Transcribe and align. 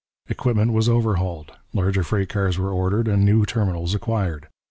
Equipment 0.29 0.73
was 0.73 0.89
overhauled, 0.89 1.51
larger 1.75 2.01
freight 2.01 2.27
cars 2.27 2.57
were 2.57 2.71
ordered, 2.71 3.07
and 3.07 3.23
new 3.23 3.45
terminals 3.45 3.93
acquired. 3.93 4.47